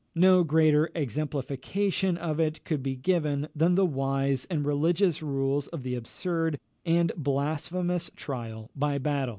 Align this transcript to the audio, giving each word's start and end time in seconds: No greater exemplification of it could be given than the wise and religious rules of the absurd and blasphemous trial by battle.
No 0.15 0.43
greater 0.43 0.89
exemplification 0.95 2.17
of 2.17 2.39
it 2.39 2.63
could 2.65 2.81
be 2.81 2.95
given 2.95 3.49
than 3.55 3.75
the 3.75 3.85
wise 3.85 4.45
and 4.45 4.65
religious 4.65 5.21
rules 5.21 5.67
of 5.67 5.83
the 5.83 5.93
absurd 5.93 6.59
and 6.83 7.11
blasphemous 7.15 8.09
trial 8.15 8.71
by 8.75 8.97
battle. 8.97 9.29